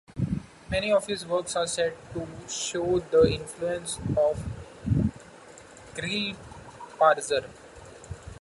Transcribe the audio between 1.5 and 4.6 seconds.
are said to show the influence of